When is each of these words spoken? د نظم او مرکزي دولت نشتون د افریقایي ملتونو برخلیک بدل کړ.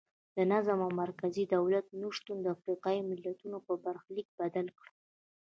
د 0.35 0.37
نظم 0.51 0.79
او 0.85 0.91
مرکزي 1.03 1.43
دولت 1.55 1.85
نشتون 2.01 2.37
د 2.41 2.47
افریقایي 2.55 3.01
ملتونو 3.09 3.57
برخلیک 3.85 4.27
بدل 4.39 4.67
کړ. 4.77 4.87